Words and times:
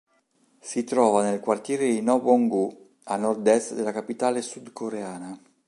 Si 0.61 0.83
trova 0.83 1.21
nel 1.21 1.39
quartiere 1.39 1.85
di 1.87 2.01
Nowon-gu, 2.01 2.95
a 3.03 3.17
nord-est 3.17 3.75
della 3.75 3.91
capitale 3.91 4.41
sudcoreana. 4.41 5.39